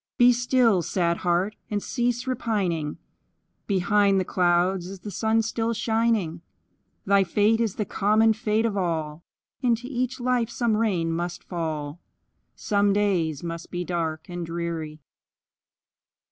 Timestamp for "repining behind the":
2.25-4.25